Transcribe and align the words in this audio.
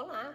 Olá! 0.00 0.32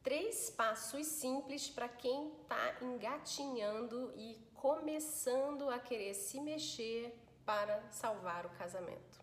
Três 0.00 0.48
passos 0.48 1.08
simples 1.08 1.68
para 1.68 1.88
quem 1.88 2.30
está 2.40 2.76
engatinhando 2.80 4.12
e 4.14 4.40
começando 4.54 5.68
a 5.68 5.76
querer 5.80 6.14
se 6.14 6.40
mexer 6.40 7.12
para 7.44 7.82
salvar 7.90 8.46
o 8.46 8.50
casamento. 8.50 9.20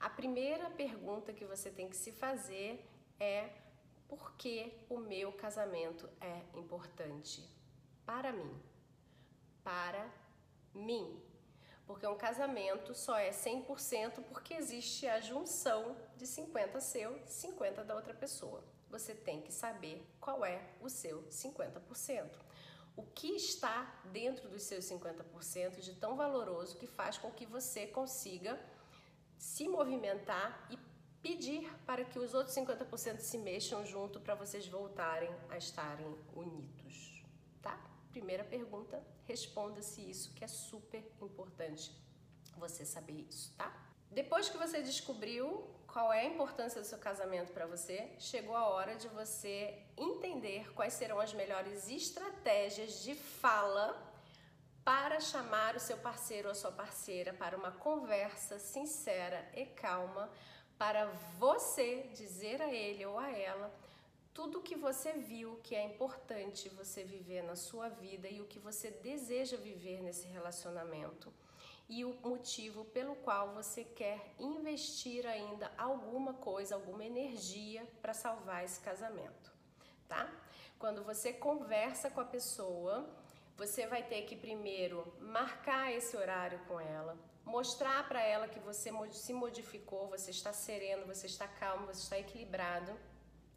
A 0.00 0.10
primeira 0.10 0.68
pergunta 0.70 1.32
que 1.32 1.44
você 1.44 1.70
tem 1.70 1.88
que 1.88 1.96
se 1.96 2.10
fazer 2.10 2.84
é 3.20 3.50
por 4.08 4.34
que 4.34 4.76
o 4.88 4.98
meu 4.98 5.30
casamento 5.34 6.10
é 6.20 6.42
importante 6.58 7.48
para 8.04 8.32
mim? 8.32 8.60
Para 9.62 10.10
mim. 10.74 11.22
Porque 11.86 12.08
um 12.08 12.18
casamento 12.18 12.92
só 12.92 13.16
é 13.16 13.30
100% 13.30 14.24
porque 14.24 14.54
existe 14.54 15.06
a 15.06 15.20
junção 15.20 15.96
de 16.16 16.26
50 16.26 16.80
seu, 16.80 17.16
50 17.24 17.84
da 17.84 17.94
outra 17.94 18.14
pessoa. 18.14 18.64
Você 18.90 19.14
tem 19.14 19.40
que 19.40 19.52
saber 19.52 20.04
qual 20.20 20.44
é 20.44 20.60
o 20.80 20.88
seu 20.88 21.22
50%. 21.24 22.28
O 22.96 23.02
que 23.02 23.28
está 23.28 24.02
dentro 24.12 24.48
dos 24.48 24.64
seus 24.64 24.84
50% 24.84 25.80
de 25.80 25.94
tão 25.94 26.16
valoroso 26.16 26.76
que 26.76 26.86
faz 26.86 27.16
com 27.16 27.30
que 27.30 27.46
você 27.46 27.86
consiga 27.86 28.60
se 29.38 29.68
movimentar 29.68 30.66
e 30.70 30.78
pedir 31.22 31.70
para 31.86 32.04
que 32.04 32.18
os 32.18 32.34
outros 32.34 32.54
50% 32.56 33.20
se 33.20 33.38
mexam 33.38 33.84
junto 33.86 34.20
para 34.20 34.34
vocês 34.34 34.66
voltarem 34.66 35.30
a 35.48 35.56
estarem 35.56 36.18
unidos, 36.34 37.24
tá? 37.62 37.78
Primeira 38.10 38.42
pergunta, 38.42 39.02
responda-se 39.24 40.00
isso, 40.10 40.34
que 40.34 40.44
é 40.44 40.48
super 40.48 41.04
importante 41.22 41.92
você 42.56 42.84
saber 42.84 43.26
isso, 43.28 43.54
tá? 43.56 43.72
Depois 44.10 44.48
que 44.48 44.58
você 44.58 44.82
descobriu 44.82 45.68
qual 45.92 46.12
é 46.12 46.20
a 46.20 46.24
importância 46.24 46.80
do 46.80 46.86
seu 46.86 46.98
casamento 46.98 47.52
para 47.52 47.66
você, 47.66 48.10
chegou 48.18 48.56
a 48.56 48.68
hora 48.68 48.94
de 48.94 49.08
você 49.08 49.76
entender 49.96 50.72
quais 50.72 50.92
serão 50.94 51.18
as 51.18 51.34
melhores 51.34 51.88
estratégias 51.88 53.02
de 53.02 53.14
fala 53.14 54.00
para 54.84 55.20
chamar 55.20 55.74
o 55.74 55.80
seu 55.80 55.98
parceiro 55.98 56.48
ou 56.48 56.52
a 56.52 56.54
sua 56.54 56.72
parceira 56.72 57.32
para 57.34 57.56
uma 57.56 57.72
conversa 57.72 58.58
sincera 58.58 59.48
e 59.54 59.66
calma, 59.66 60.30
para 60.78 61.06
você 61.38 62.08
dizer 62.14 62.62
a 62.62 62.72
ele 62.72 63.04
ou 63.04 63.18
a 63.18 63.30
ela 63.30 63.70
tudo 64.32 64.60
o 64.60 64.62
que 64.62 64.76
você 64.76 65.12
viu 65.12 65.58
que 65.62 65.74
é 65.74 65.84
importante 65.84 66.68
você 66.70 67.04
viver 67.04 67.42
na 67.42 67.56
sua 67.56 67.88
vida 67.88 68.28
e 68.28 68.40
o 68.40 68.46
que 68.46 68.58
você 68.58 68.90
deseja 68.90 69.56
viver 69.56 70.00
nesse 70.02 70.26
relacionamento 70.28 71.32
e 71.90 72.04
o 72.04 72.14
motivo 72.22 72.84
pelo 72.84 73.16
qual 73.16 73.52
você 73.52 73.82
quer 73.82 74.32
investir 74.38 75.26
ainda 75.26 75.70
alguma 75.76 76.34
coisa, 76.34 76.76
alguma 76.76 77.04
energia 77.04 77.84
para 78.00 78.14
salvar 78.14 78.64
esse 78.64 78.78
casamento, 78.78 79.52
tá? 80.08 80.32
Quando 80.78 81.02
você 81.02 81.32
conversa 81.32 82.08
com 82.08 82.20
a 82.20 82.24
pessoa, 82.24 83.10
você 83.56 83.88
vai 83.88 84.04
ter 84.04 84.22
que 84.22 84.36
primeiro 84.36 85.12
marcar 85.18 85.92
esse 85.92 86.16
horário 86.16 86.60
com 86.68 86.80
ela, 86.80 87.18
mostrar 87.44 88.08
para 88.08 88.22
ela 88.22 88.46
que 88.46 88.60
você 88.60 88.92
se 89.10 89.32
modificou, 89.32 90.08
você 90.08 90.30
está 90.30 90.52
sereno, 90.52 91.04
você 91.04 91.26
está 91.26 91.48
calmo, 91.48 91.86
você 91.86 92.02
está 92.02 92.18
equilibrado 92.20 92.96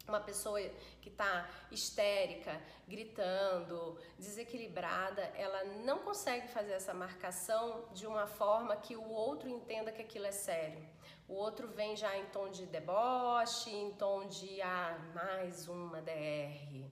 uma 0.06 0.20
pessoa 0.20 0.60
que 1.00 1.08
está 1.08 1.48
histérica, 1.70 2.60
gritando, 2.86 3.98
desequilibrada, 4.18 5.22
ela 5.34 5.64
não 5.84 6.00
consegue 6.00 6.48
fazer 6.48 6.72
essa 6.72 6.92
marcação 6.92 7.88
de 7.92 8.06
uma 8.06 8.26
forma 8.26 8.76
que 8.76 8.96
o 8.96 9.10
outro 9.10 9.48
entenda 9.48 9.92
que 9.92 10.02
aquilo 10.02 10.26
é 10.26 10.32
sério. 10.32 10.86
O 11.26 11.34
outro 11.34 11.68
vem 11.68 11.96
já 11.96 12.16
em 12.16 12.26
tom 12.26 12.48
de 12.50 12.66
deboche, 12.66 13.70
em 13.70 13.92
tom 13.94 14.26
de 14.26 14.60
ah, 14.60 14.98
mais 15.14 15.68
uma 15.68 16.02
DR, 16.02 16.84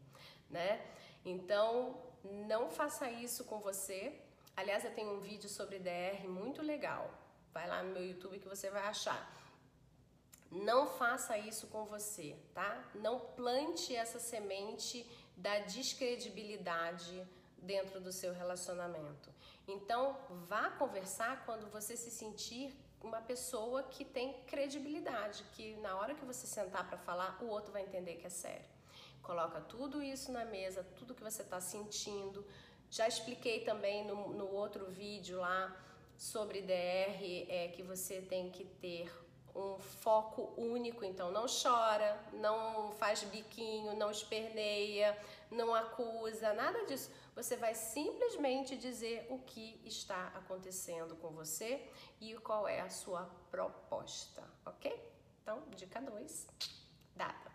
né? 0.49 0.85
Então, 1.25 2.01
não 2.25 2.71
faça 2.71 3.11
isso 3.11 3.45
com 3.45 3.61
você. 3.61 4.19
Aliás, 4.57 4.85
eu 4.85 4.95
tenho 4.95 5.13
um 5.13 5.21
vídeo 5.21 5.49
sobre 5.49 5.79
DR 5.79 6.27
muito 6.29 6.63
legal. 6.63 7.11
Vai 7.53 7.67
lá 7.69 7.83
no 7.83 7.93
meu 7.93 8.05
YouTube 8.07 8.39
que 8.39 8.49
você 8.49 8.71
vai 8.71 8.83
achar. 8.87 9.31
Não 10.53 10.87
faça 10.87 11.39
isso 11.39 11.67
com 11.69 11.87
você, 11.87 12.37
tá? 12.53 12.85
Não 12.95 13.19
plante 13.19 13.97
essa 13.97 14.21
semente 14.21 15.11
da 15.35 15.61
descredibilidade 15.61 17.27
dentro 17.57 17.99
do 17.99 18.13
seu 18.13 18.35
relacionamento. 18.35 19.31
Então, 19.67 20.15
vá 20.47 20.69
conversar 20.69 21.47
quando 21.47 21.71
você 21.71 21.97
se 21.97 22.11
sentir 22.11 22.77
uma 23.01 23.23
pessoa 23.23 23.83
que 23.85 24.05
tem 24.05 24.43
credibilidade, 24.43 25.43
que 25.55 25.75
na 25.77 25.97
hora 25.97 26.15
que 26.15 26.25
você 26.25 26.47
sentar 26.47 26.87
para 26.87 26.99
falar, 26.99 27.39
o 27.43 27.47
outro 27.47 27.73
vai 27.73 27.83
entender 27.83 28.17
que 28.17 28.27
é 28.27 28.31
sério. 28.31 28.69
Coloca 29.23 29.59
tudo 29.59 30.03
isso 30.03 30.31
na 30.31 30.45
mesa, 30.45 30.87
tudo 30.97 31.15
que 31.15 31.23
você 31.23 31.41
está 31.41 31.63
sentindo. 31.63 32.45
Já 32.91 33.09
expliquei 33.09 33.65
também 33.65 34.07
no, 34.07 34.35
no 34.35 34.53
outro 34.53 34.85
vídeo 34.91 35.39
lá 35.39 35.75
sobre 36.15 36.61
DR, 36.61 37.47
é 37.49 37.73
que 37.75 37.83
você 37.83 38.21
tem 38.21 38.51
que 38.51 38.65
ter 38.65 39.11
um 39.55 39.79
foco 39.79 40.53
único, 40.57 41.05
então 41.05 41.31
não 41.31 41.47
chora, 41.47 42.19
não 42.33 42.93
faz 42.93 43.23
biquinho, 43.25 43.95
não 43.97 44.11
esperneia, 44.11 45.17
não 45.51 45.75
acusa, 45.75 46.53
nada 46.53 46.85
disso. 46.87 47.11
Você 47.35 47.57
vai 47.57 47.75
simplesmente 47.75 48.77
dizer 48.77 49.27
o 49.31 49.39
que 49.39 49.81
está 49.85 50.29
acontecendo 50.29 51.17
com 51.17 51.31
você 51.31 51.87
e 52.21 52.35
qual 52.37 52.67
é 52.67 52.81
a 52.81 52.91
sua 52.91 53.25
proposta, 53.51 54.43
ok? 54.65 54.93
Então, 55.43 55.63
dica 55.75 56.01
2, 56.01 56.47
dada. 57.17 57.53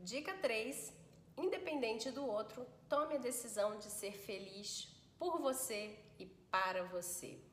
Dica 0.00 0.34
3, 0.34 0.92
independente 1.36 2.10
do 2.10 2.26
outro, 2.26 2.66
tome 2.88 3.16
a 3.16 3.18
decisão 3.18 3.78
de 3.78 3.86
ser 3.86 4.12
feliz 4.12 4.88
por 5.18 5.38
você 5.40 5.98
e 6.18 6.26
para 6.26 6.84
você. 6.84 7.47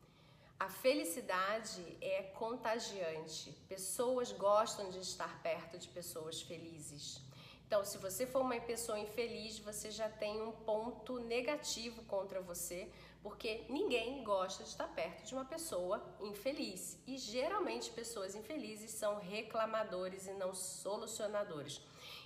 A 0.58 0.70
felicidade 0.70 1.98
é 2.02 2.24
contagiante. 2.24 3.52
Pessoas 3.68 4.32
gostam 4.32 4.90
de 4.90 5.00
estar 5.00 5.42
perto 5.42 5.78
de 5.78 5.88
pessoas 5.90 6.42
felizes. 6.42 7.22
Então, 7.68 7.84
se 7.84 7.98
você 7.98 8.26
for 8.26 8.42
uma 8.42 8.60
pessoa 8.62 8.98
infeliz, 8.98 9.60
você 9.60 9.92
já 9.92 10.08
tem 10.08 10.42
um 10.42 10.52
ponto 10.52 11.20
negativo 11.20 12.04
contra 12.04 12.40
você, 12.40 12.90
porque 13.26 13.66
ninguém 13.70 14.24
gosta 14.24 14.64
de 14.64 14.70
estar 14.70 14.88
perto 14.90 15.26
de 15.26 15.34
uma 15.34 15.44
pessoa 15.44 16.00
infeliz. 16.22 17.00
E 17.08 17.18
geralmente 17.18 17.90
pessoas 17.90 18.36
infelizes 18.36 18.92
são 18.92 19.18
reclamadores 19.18 20.28
e 20.28 20.34
não 20.34 20.54
solucionadores. 20.54 21.82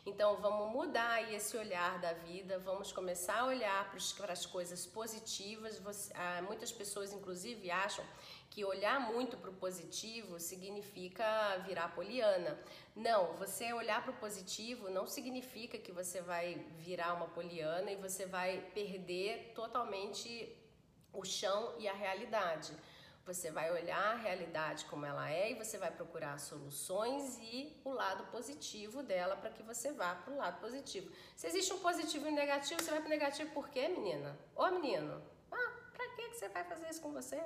Então 0.06 0.42
vamos 0.42 0.74
mudar 0.74 1.34
esse 1.34 1.56
olhar 1.56 2.02
da 2.02 2.12
vida, 2.12 2.60
vamos 2.60 2.92
começar 2.92 3.40
a 3.40 3.46
olhar 3.46 3.90
para 4.18 4.34
as 4.34 4.46
coisas 4.46 4.86
positivas. 4.86 5.80
Você, 5.80 6.12
ah, 6.14 6.42
muitas 6.42 6.70
pessoas, 6.70 7.14
inclusive, 7.14 7.72
acham 7.72 8.04
que 8.50 8.66
olhar 8.66 9.00
muito 9.00 9.38
para 9.38 9.52
o 9.52 9.54
positivo 9.54 10.38
significa 10.38 11.64
virar 11.66 11.96
poliana. 11.96 12.60
Não, 12.94 13.38
você 13.38 13.72
olhar 13.72 14.04
para 14.04 14.12
o 14.12 14.18
positivo 14.18 14.90
não 14.90 15.08
significa 15.08 15.78
que 15.78 15.94
você 15.94 16.20
vai 16.20 16.56
virar 16.78 17.14
uma 17.14 17.28
poliana 17.28 17.90
e 17.90 17.96
você 17.96 18.26
vai 18.26 18.60
perder 18.74 19.54
totalmente 19.56 20.59
o 21.14 21.24
chão 21.24 21.74
e 21.78 21.88
a 21.88 21.94
realidade. 21.94 22.74
Você 23.26 23.52
vai 23.52 23.72
olhar 23.72 24.14
a 24.14 24.16
realidade 24.16 24.86
como 24.86 25.06
ela 25.06 25.30
é 25.30 25.52
e 25.52 25.54
você 25.54 25.78
vai 25.78 25.92
procurar 25.92 26.40
soluções 26.40 27.38
e 27.40 27.80
o 27.84 27.92
lado 27.92 28.24
positivo 28.32 29.04
dela 29.04 29.36
para 29.36 29.52
que 29.52 29.62
você 29.62 29.92
vá 29.92 30.16
para 30.16 30.34
o 30.34 30.38
lado 30.38 30.60
positivo. 30.60 31.12
Se 31.36 31.46
existe 31.46 31.72
um 31.72 31.80
positivo 31.80 32.26
e 32.26 32.32
um 32.32 32.36
negativo, 32.36 32.82
você 32.82 32.90
vai 32.90 33.00
para 33.00 33.08
o 33.08 33.10
negativo 33.10 33.52
por 33.52 33.70
quê, 33.70 33.88
menina? 33.88 34.36
Ô 34.56 34.68
menino, 34.72 35.22
ah, 35.52 35.72
para 35.94 36.08
que 36.16 36.30
você 36.30 36.50
vai 36.50 36.64
fazer 36.64 36.90
isso 36.90 37.02
com 37.02 37.12
você? 37.12 37.40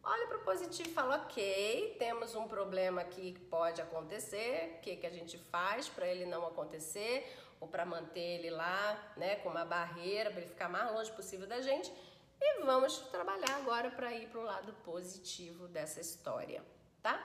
Olha 0.00 0.28
para 0.28 0.36
o 0.36 0.44
positivo 0.44 0.88
e 0.90 0.92
fala, 0.92 1.16
ok, 1.16 1.96
temos 1.98 2.36
um 2.36 2.46
problema 2.46 3.00
aqui 3.00 3.32
que 3.32 3.40
pode 3.40 3.82
acontecer, 3.82 4.76
o 4.78 4.80
que, 4.82 4.94
que 4.94 5.06
a 5.08 5.10
gente 5.10 5.36
faz 5.36 5.88
para 5.88 6.06
ele 6.06 6.24
não 6.24 6.46
acontecer 6.46 7.36
ou 7.58 7.66
para 7.66 7.84
manter 7.84 8.20
ele 8.20 8.50
lá, 8.50 9.12
né, 9.16 9.36
com 9.36 9.48
uma 9.48 9.64
barreira, 9.64 10.30
para 10.30 10.40
ele 10.40 10.48
ficar 10.48 10.68
mais 10.68 10.92
longe 10.92 11.10
possível 11.10 11.48
da 11.48 11.60
gente 11.60 11.92
e 12.40 12.64
vamos 12.64 12.98
trabalhar 12.98 13.56
agora 13.56 13.90
para 13.90 14.14
ir 14.14 14.28
para 14.28 14.40
o 14.40 14.44
lado 14.44 14.72
positivo 14.84 15.68
dessa 15.68 16.00
história, 16.00 16.64
tá? 17.02 17.18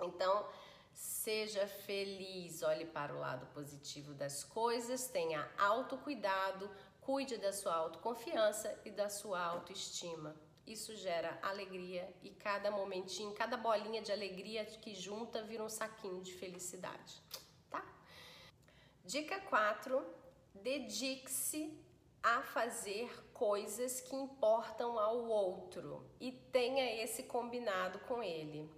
Então, 0.00 0.46
seja 0.92 1.66
feliz, 1.66 2.62
olhe 2.62 2.84
para 2.84 3.14
o 3.14 3.18
lado 3.18 3.46
positivo 3.54 4.14
das 4.14 4.44
coisas, 4.44 5.08
tenha 5.08 5.48
autocuidado, 5.58 6.70
cuide 7.00 7.36
da 7.36 7.52
sua 7.52 7.74
autoconfiança 7.74 8.78
e 8.84 8.90
da 8.90 9.08
sua 9.08 9.40
autoestima. 9.40 10.36
Isso 10.66 10.94
gera 10.94 11.38
alegria 11.42 12.12
e 12.22 12.30
cada 12.30 12.70
momentinho, 12.70 13.32
cada 13.32 13.56
bolinha 13.56 14.02
de 14.02 14.12
alegria 14.12 14.66
que 14.66 14.94
junta 14.94 15.42
vira 15.42 15.64
um 15.64 15.68
saquinho 15.68 16.20
de 16.20 16.34
felicidade, 16.34 17.22
tá? 17.70 17.82
Dica 19.04 19.40
4: 19.40 20.04
dedique-se 20.54 21.72
a 22.22 22.42
fazer 22.42 23.10
coisas 23.38 24.00
que 24.00 24.16
importam 24.16 24.98
ao 24.98 25.24
outro 25.28 26.04
e 26.20 26.32
tenha 26.32 27.02
esse 27.02 27.22
combinado 27.22 28.00
com 28.00 28.22
ele. 28.22 28.68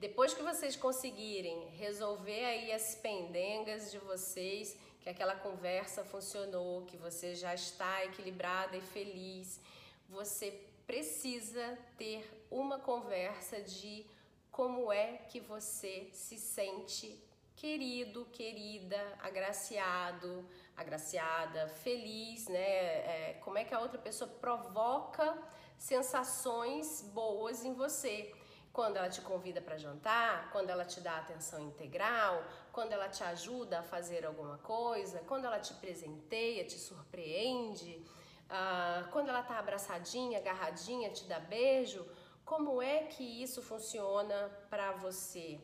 Depois 0.00 0.32
que 0.32 0.42
vocês 0.42 0.74
conseguirem 0.74 1.68
resolver 1.70 2.44
aí 2.44 2.72
as 2.72 2.94
pendengas 2.94 3.90
de 3.90 3.98
vocês, 3.98 4.76
que 5.00 5.08
aquela 5.08 5.36
conversa 5.36 6.04
funcionou, 6.04 6.86
que 6.86 6.96
você 6.96 7.34
já 7.34 7.54
está 7.54 8.04
equilibrada 8.04 8.76
e 8.76 8.80
feliz, 8.80 9.60
você 10.08 10.60
precisa 10.86 11.78
ter 11.98 12.46
uma 12.50 12.78
conversa 12.78 13.60
de 13.60 14.06
como 14.50 14.90
é 14.90 15.18
que 15.28 15.40
você 15.40 16.08
se 16.12 16.38
sente 16.38 17.22
querido, 17.56 18.26
querida, 18.32 19.00
agraciado, 19.20 20.46
agraciada, 20.76 21.68
feliz, 21.68 22.46
né? 22.48 22.60
É, 22.60 23.40
como 23.42 23.58
é 23.58 23.64
que 23.64 23.74
a 23.74 23.80
outra 23.80 23.98
pessoa 23.98 24.30
provoca 24.30 25.36
sensações 25.78 27.02
boas 27.12 27.64
em 27.64 27.72
você. 27.72 28.32
Quando 28.72 28.98
ela 28.98 29.08
te 29.08 29.22
convida 29.22 29.60
para 29.62 29.78
jantar, 29.78 30.50
quando 30.52 30.68
ela 30.68 30.84
te 30.84 31.00
dá 31.00 31.16
atenção 31.16 31.60
integral, 31.60 32.44
quando 32.72 32.92
ela 32.92 33.08
te 33.08 33.24
ajuda 33.24 33.80
a 33.80 33.82
fazer 33.82 34.26
alguma 34.26 34.58
coisa, 34.58 35.20
quando 35.26 35.46
ela 35.46 35.58
te 35.58 35.72
presenteia, 35.74 36.62
te 36.62 36.78
surpreende, 36.78 38.04
uh, 38.50 39.10
quando 39.12 39.30
ela 39.30 39.42
tá 39.42 39.58
abraçadinha, 39.58 40.38
agarradinha, 40.38 41.10
te 41.10 41.24
dá 41.24 41.40
beijo, 41.40 42.06
como 42.44 42.82
é 42.82 43.04
que 43.04 43.24
isso 43.42 43.62
funciona 43.62 44.50
para 44.68 44.92
você? 44.92 45.58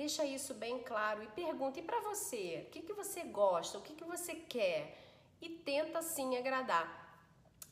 Deixa 0.00 0.24
isso 0.24 0.54
bem 0.54 0.78
claro 0.90 1.24
e 1.24 1.26
pergunta: 1.44 1.80
e 1.80 1.82
para 1.82 2.00
você? 2.10 2.64
O 2.64 2.70
que, 2.70 2.82
que 2.82 2.92
você 2.92 3.24
gosta? 3.24 3.78
O 3.78 3.82
que, 3.82 3.94
que 3.94 4.04
você 4.04 4.32
quer? 4.54 4.96
E 5.42 5.48
tenta 5.48 6.00
sim 6.02 6.36
agradar. 6.36 6.86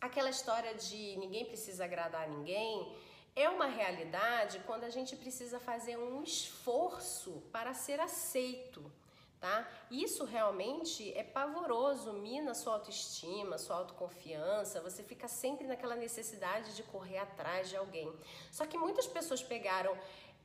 Aquela 0.01 0.31
história 0.37 0.75
de 0.75 1.17
ninguém 1.17 1.45
precisa 1.45 1.85
agradar 1.85 2.29
ninguém 2.29 2.73
é 3.37 3.49
uma 3.51 3.67
realidade 3.67 4.61
quando 4.67 4.85
a 4.85 4.91
gente 4.91 5.15
precisa 5.15 5.61
fazer 5.61 5.97
um 5.99 6.23
esforço 6.23 7.43
para 7.53 7.75
ser 7.75 8.01
aceito. 8.01 8.91
Tá? 9.39 9.69
Isso 9.91 10.25
realmente 10.25 11.13
é 11.13 11.23
pavoroso, 11.23 12.15
mina 12.15 12.55
sua 12.55 12.73
autoestima, 12.73 13.59
sua 13.59 13.77
autoconfiança, 13.77 14.81
você 14.81 15.03
fica 15.03 15.29
sempre 15.29 15.67
naquela 15.67 15.95
necessidade 15.95 16.75
de 16.75 16.83
correr 16.83 17.19
atrás 17.19 17.69
de 17.69 17.77
alguém. 17.77 18.11
Só 18.51 18.65
que 18.65 18.79
muitas 18.79 19.07
pessoas 19.07 19.43
pegaram 19.43 19.95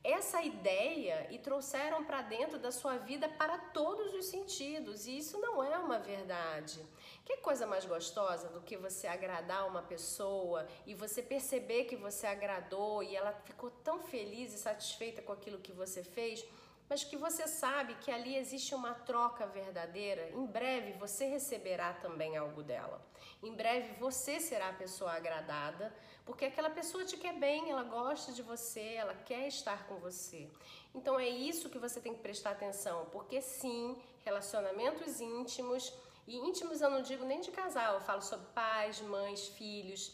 essa 0.04 0.42
ideia 0.42 1.28
e 1.30 1.38
trouxeram 1.38 2.04
para 2.04 2.22
dentro 2.22 2.58
da 2.58 2.72
sua 2.72 2.96
vida 2.96 3.28
para 3.28 3.56
todos 3.58 4.12
os 4.14 4.26
sentidos, 4.26 5.06
e 5.06 5.18
isso 5.18 5.38
não 5.38 5.62
é 5.62 5.78
uma 5.78 5.98
verdade. 5.98 6.84
Que 7.24 7.36
coisa 7.36 7.66
mais 7.66 7.84
gostosa 7.84 8.48
do 8.48 8.60
que 8.60 8.76
você 8.76 9.06
agradar 9.06 9.66
uma 9.66 9.82
pessoa 9.82 10.66
e 10.84 10.94
você 10.94 11.22
perceber 11.22 11.84
que 11.84 11.94
você 11.94 12.26
agradou 12.26 13.02
e 13.02 13.14
ela 13.14 13.32
ficou 13.44 13.70
tão 13.70 14.00
feliz 14.00 14.52
e 14.52 14.58
satisfeita 14.58 15.22
com 15.22 15.32
aquilo 15.32 15.60
que 15.60 15.72
você 15.72 16.02
fez? 16.02 16.44
Mas 16.92 17.04
que 17.04 17.16
você 17.16 17.48
sabe 17.48 17.94
que 18.02 18.10
ali 18.10 18.36
existe 18.36 18.74
uma 18.74 18.92
troca 18.92 19.46
verdadeira. 19.46 20.28
Em 20.28 20.44
breve 20.44 20.92
você 21.04 21.24
receberá 21.24 21.94
também 21.94 22.36
algo 22.36 22.62
dela. 22.62 23.00
Em 23.42 23.50
breve 23.50 23.94
você 23.98 24.38
será 24.38 24.68
a 24.68 24.74
pessoa 24.74 25.12
agradada, 25.12 25.90
porque 26.26 26.44
aquela 26.44 26.68
pessoa 26.68 27.02
te 27.02 27.16
quer 27.16 27.32
bem, 27.38 27.70
ela 27.70 27.82
gosta 27.82 28.30
de 28.30 28.42
você, 28.42 28.92
ela 29.02 29.14
quer 29.14 29.48
estar 29.48 29.86
com 29.86 29.94
você. 30.00 30.50
Então 30.94 31.18
é 31.18 31.26
isso 31.26 31.70
que 31.70 31.78
você 31.78 31.98
tem 31.98 32.12
que 32.12 32.20
prestar 32.20 32.50
atenção, 32.50 33.06
porque 33.06 33.40
sim, 33.40 33.96
relacionamentos 34.22 35.18
íntimos, 35.18 35.94
e 36.26 36.36
íntimos 36.36 36.82
eu 36.82 36.90
não 36.90 37.00
digo 37.00 37.24
nem 37.24 37.40
de 37.40 37.50
casal, 37.50 37.94
eu 37.94 38.00
falo 38.02 38.20
sobre 38.20 38.44
pais, 38.48 39.00
mães, 39.00 39.48
filhos, 39.48 40.12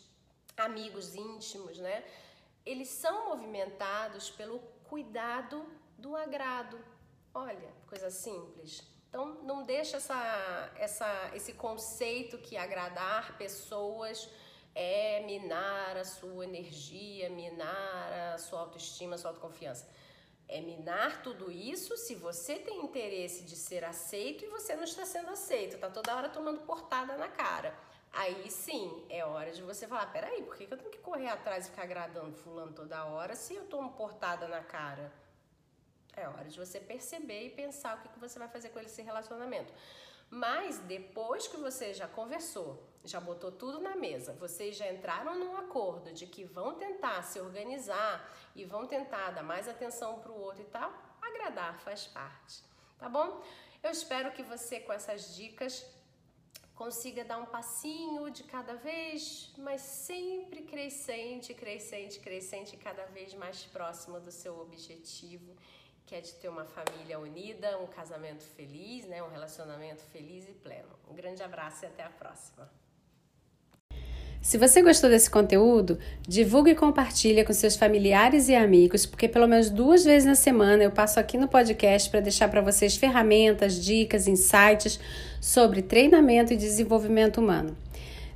amigos 0.57 1.17
íntimos, 1.17 1.77
né? 1.81 2.05
Eles 2.65 2.89
são 2.89 3.31
movimentados 3.31 4.31
pelo 4.31 4.61
cuidado 4.85 5.67
do 5.99 6.17
agrado. 6.17 6.79
Olha, 7.35 7.71
coisa 7.87 8.09
simples. 8.09 8.83
Então, 9.09 9.35
não 9.43 9.65
deixa 9.65 9.97
essa, 9.97 10.73
essa, 10.77 11.31
esse 11.35 11.53
conceito 11.55 12.39
que 12.39 12.57
agradar 12.57 13.37
pessoas 13.37 14.31
é 14.75 15.25
minar 15.25 15.97
a 15.97 16.05
sua 16.05 16.45
energia, 16.45 17.29
minar 17.29 18.35
a 18.35 18.39
sua 18.39 18.61
autoestima, 18.61 19.17
a 19.17 19.19
sua 19.19 19.31
autoconfiança. 19.31 19.89
É 20.47 20.61
minar 20.61 21.23
tudo 21.23 21.51
isso 21.51 21.97
se 21.97 22.15
você 22.15 22.57
tem 22.57 22.83
interesse 22.83 23.45
de 23.45 23.57
ser 23.57 23.85
aceito 23.85 24.45
e 24.45 24.49
você 24.49 24.75
não 24.75 24.85
está 24.85 25.05
sendo 25.05 25.31
aceito, 25.31 25.75
está 25.75 25.91
toda 25.91 26.17
hora 26.17 26.29
tomando 26.29 26.61
portada 26.61 27.17
na 27.17 27.29
cara. 27.29 27.77
Aí 28.13 28.51
sim, 28.51 29.05
é 29.11 29.25
hora 29.25 29.51
de 29.51 29.63
você 29.63 29.87
falar: 29.87 30.07
peraí, 30.13 30.43
por 30.43 30.57
que 30.57 30.73
eu 30.73 30.79
tenho 30.79 30.91
que 30.91 30.99
correr 30.99 31.29
atrás 31.29 31.67
e 31.67 31.71
ficar 31.71 31.83
agradando 31.83 32.33
fulano 32.33 32.73
toda 32.73 33.05
hora 33.05 33.35
se 33.35 33.55
eu 33.55 33.67
tomo 33.67 33.93
portada 33.93 34.49
na 34.49 34.63
cara? 34.63 35.13
É 36.19 36.29
hora 36.29 36.49
de 36.49 36.59
você 36.59 36.81
perceber 36.81 37.47
e 37.47 37.51
pensar 37.51 37.97
o 37.97 38.01
que, 38.01 38.09
que 38.09 38.19
você 38.19 38.39
vai 38.39 38.49
fazer 38.49 38.71
com 38.71 38.81
esse 38.81 39.01
relacionamento. 39.03 39.73
Mas 40.29 40.79
depois 40.81 41.47
que 41.47 41.57
você 41.57 41.95
já 41.95 42.09
conversou, 42.09 42.83
já 43.05 43.21
botou 43.21 43.51
tudo 43.51 43.81
na 43.81 43.95
mesa, 43.97 44.33
vocês 44.35 44.77
já 44.77 44.91
entraram 44.93 45.39
num 45.39 45.57
acordo 45.57 46.13
de 46.13 46.27
que 46.27 46.45
vão 46.45 46.75
tentar 46.75 47.23
se 47.23 47.41
organizar 47.41 48.15
e 48.55 48.65
vão 48.65 48.87
tentar 48.87 49.31
dar 49.31 49.43
mais 49.43 49.69
atenção 49.69 50.19
para 50.19 50.33
o 50.33 50.39
outro 50.39 50.63
e 50.63 50.67
tal, 50.67 50.93
agradar 51.23 51.79
faz 51.81 52.07
parte, 52.07 52.63
tá 52.99 53.09
bom? 53.09 53.43
Eu 53.83 53.91
espero 53.91 54.33
que 54.33 54.43
você 54.43 54.81
com 54.81 54.93
essas 54.93 55.35
dicas 55.37 55.87
consiga 56.75 57.25
dar 57.25 57.39
um 57.39 57.47
passinho 57.47 58.31
de 58.31 58.45
cada 58.45 58.75
vez, 58.75 59.53
mas 59.57 59.81
sempre 59.81 60.63
crescente, 60.63 61.55
crescente, 61.55 62.21
crescente, 62.21 62.77
cada 62.77 63.07
vez 63.07 63.33
mais 63.35 63.65
próximo 63.65 64.21
do 64.21 64.31
seu 64.31 64.61
objetivo 64.61 65.57
que 66.09 66.15
é 66.15 66.21
de 66.23 66.33
ter 66.33 66.49
uma 66.49 66.65
família 66.65 67.19
unida, 67.21 67.79
um 67.79 67.87
casamento 67.87 68.43
feliz, 68.57 69.05
né, 69.05 69.23
um 69.23 69.29
relacionamento 69.29 70.03
feliz 70.11 70.49
e 70.49 70.53
pleno. 70.53 70.89
Um 71.07 71.15
grande 71.15 71.43
abraço 71.43 71.85
e 71.85 71.87
até 71.87 72.03
a 72.03 72.09
próxima. 72.09 72.67
Se 74.41 74.57
você 74.57 74.81
gostou 74.81 75.11
desse 75.11 75.29
conteúdo, 75.29 75.99
divulgue 76.27 76.71
e 76.71 76.75
compartilhe 76.75 77.45
com 77.45 77.53
seus 77.53 77.77
familiares 77.77 78.49
e 78.49 78.55
amigos, 78.55 79.05
porque 79.05 79.29
pelo 79.29 79.47
menos 79.47 79.69
duas 79.69 80.03
vezes 80.03 80.27
na 80.27 80.35
semana 80.35 80.83
eu 80.83 80.91
passo 80.91 81.21
aqui 81.21 81.37
no 81.37 81.47
podcast 81.47 82.09
para 82.09 82.21
deixar 82.21 82.49
para 82.49 82.63
vocês 82.63 82.97
ferramentas, 82.97 83.75
dicas, 83.85 84.27
insights 84.27 84.99
sobre 85.39 85.83
treinamento 85.83 86.55
e 86.55 86.57
desenvolvimento 86.57 87.39
humano. 87.39 87.77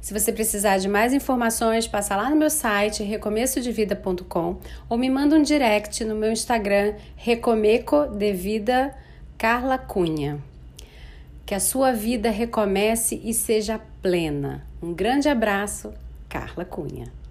Se 0.03 0.13
você 0.13 0.33
precisar 0.33 0.79
de 0.79 0.89
mais 0.89 1.13
informações, 1.13 1.87
passa 1.87 2.17
lá 2.17 2.29
no 2.29 2.35
meu 2.35 2.51
site 2.51 3.05
recomeçodevida.com 3.05 4.59
ou 4.89 4.99
me 4.99 5.09
manda 5.09 5.37
um 5.37 5.43
direct 5.43 6.05
no 6.05 6.17
meu 6.17 6.33
Instagram 6.33 6.95
Recomeco 7.15 8.09
de 8.09 8.33
Vida 8.33 8.93
Carla 9.39 9.79
Cunha. 9.79 10.41
Que 11.47 11.55
a 11.55 11.61
sua 11.61 11.93
vida 11.93 12.31
recomece 12.31 13.21
e 13.23 13.33
seja 13.33 13.81
plena. 14.03 14.67
Um 14.83 14.93
grande 14.93 15.29
abraço, 15.29 15.95
Carla 16.29 16.65
Cunha. 16.65 17.22